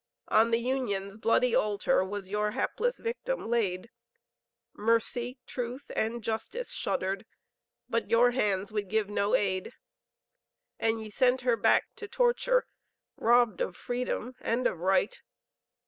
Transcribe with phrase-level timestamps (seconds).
[0.29, 3.91] On the Union's bloody altar, Was your hapless victim laid;
[4.73, 7.23] Mercy, truth and justice shuddered,
[7.87, 9.73] But your hands would give no aid.
[10.79, 12.65] And ye sent her back to torture,
[13.15, 15.21] Robbed of freedom and of right.